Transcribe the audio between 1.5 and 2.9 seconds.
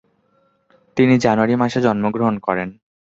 মাসে জন্মগ্রহণ করেন।